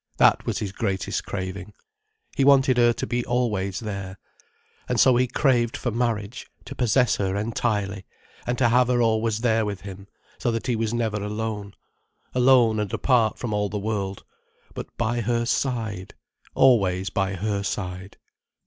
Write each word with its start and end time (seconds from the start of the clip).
That 0.17 0.47
was 0.47 0.57
his 0.57 0.71
greatest 0.71 1.27
craving. 1.27 1.73
He 2.35 2.43
wanted 2.43 2.77
her 2.77 2.91
to 2.91 3.05
be 3.05 3.23
always 3.23 3.81
there. 3.81 4.17
And 4.89 4.99
so 4.99 5.15
he 5.15 5.27
craved 5.27 5.77
for 5.77 5.91
marriage: 5.91 6.47
to 6.65 6.73
possess 6.73 7.17
her 7.17 7.35
entirely, 7.35 8.07
and 8.47 8.57
to 8.57 8.69
have 8.69 8.87
her 8.87 8.99
always 8.99 9.41
there 9.41 9.63
with 9.63 9.81
him, 9.81 10.07
so 10.39 10.49
that 10.53 10.65
he 10.65 10.75
was 10.75 10.91
never 10.91 11.21
alone. 11.23 11.75
Alone 12.33 12.79
and 12.79 12.91
apart 12.91 13.37
from 13.37 13.53
all 13.53 13.69
the 13.69 13.77
world: 13.77 14.23
but 14.73 14.87
by 14.97 15.21
her 15.21 15.45
side, 15.45 16.15
always 16.55 17.11
by 17.11 17.35
her 17.35 17.61
side. 17.61 18.17